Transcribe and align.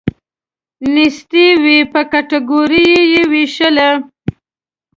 نیستي 0.93 1.45
وی 1.63 1.79
په 1.91 2.01
کټګوریو 2.11 3.01
یې 3.13 3.21
ویشل. 3.31 3.77